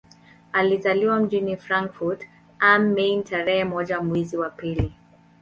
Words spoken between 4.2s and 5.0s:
wa pili